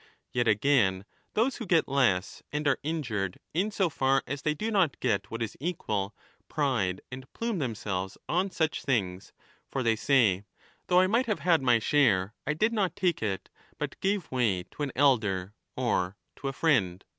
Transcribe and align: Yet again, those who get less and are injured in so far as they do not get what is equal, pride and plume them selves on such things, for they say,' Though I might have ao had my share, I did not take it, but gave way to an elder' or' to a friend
Yet 0.31 0.47
again, 0.47 1.05
those 1.35 1.57
who 1.57 1.67
get 1.67 1.87
less 1.87 2.41
and 2.51 2.67
are 2.67 2.79
injured 2.81 3.37
in 3.53 3.69
so 3.69 3.87
far 3.87 4.23
as 4.25 4.41
they 4.41 4.55
do 4.55 4.71
not 4.71 4.99
get 4.99 5.29
what 5.29 5.43
is 5.43 5.55
equal, 5.59 6.15
pride 6.47 7.01
and 7.11 7.31
plume 7.33 7.59
them 7.59 7.75
selves 7.75 8.17
on 8.27 8.49
such 8.49 8.81
things, 8.81 9.31
for 9.69 9.83
they 9.83 9.95
say,' 9.95 10.43
Though 10.87 11.01
I 11.01 11.05
might 11.05 11.27
have 11.27 11.41
ao 11.41 11.43
had 11.43 11.61
my 11.61 11.77
share, 11.77 12.33
I 12.47 12.55
did 12.55 12.73
not 12.73 12.95
take 12.95 13.21
it, 13.21 13.49
but 13.77 13.99
gave 14.01 14.31
way 14.31 14.63
to 14.71 14.81
an 14.81 14.91
elder' 14.95 15.53
or' 15.77 16.17
to 16.37 16.47
a 16.47 16.53
friend 16.53 17.05